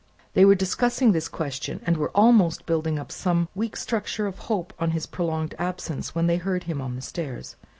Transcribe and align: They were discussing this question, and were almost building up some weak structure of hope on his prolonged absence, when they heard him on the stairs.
They 0.33 0.45
were 0.45 0.55
discussing 0.55 1.11
this 1.11 1.27
question, 1.27 1.79
and 1.85 1.95
were 1.95 2.09
almost 2.17 2.65
building 2.65 2.97
up 2.97 3.11
some 3.11 3.49
weak 3.53 3.77
structure 3.77 4.25
of 4.25 4.39
hope 4.49 4.73
on 4.79 4.89
his 4.97 5.05
prolonged 5.05 5.53
absence, 5.59 6.15
when 6.15 6.25
they 6.25 6.37
heard 6.37 6.63
him 6.63 6.81
on 6.81 6.95
the 6.95 7.03
stairs. 7.03 7.55